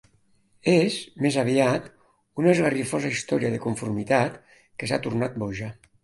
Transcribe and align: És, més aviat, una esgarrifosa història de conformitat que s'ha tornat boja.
És, 0.71 0.95
més 1.25 1.35
aviat, 1.41 1.91
una 2.43 2.49
esgarrifosa 2.53 3.11
història 3.15 3.51
de 3.55 3.59
conformitat 3.65 4.39
que 4.81 4.89
s'ha 4.93 4.99
tornat 5.05 5.37
boja. 5.45 5.69